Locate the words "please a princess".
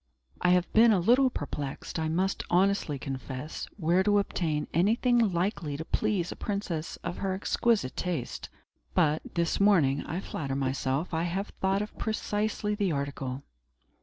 5.85-6.95